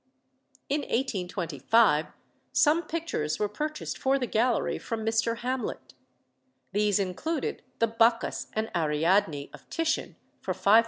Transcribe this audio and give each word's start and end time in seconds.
In 0.67 0.81
1825 0.81 2.07
some 2.51 2.81
pictures 2.81 3.37
were 3.37 3.47
purchased 3.47 3.99
for 3.99 4.17
the 4.17 4.25
Gallery 4.25 4.79
from 4.79 5.05
Mr. 5.05 5.37
Hamlet. 5.41 5.93
These 6.71 6.97
included 6.97 7.61
the 7.77 7.85
"Bacchus 7.85 8.47
and 8.53 8.71
Ariadne" 8.75 9.51
of 9.53 9.69
Titian, 9.69 10.15
for 10.41 10.55
£5000. 10.55 10.79